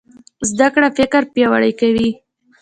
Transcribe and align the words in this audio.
زده 0.49 0.67
کړه 0.73 0.87
فکر 0.97 1.21
پیاوړی 1.33 1.71
کوي. 1.79 2.09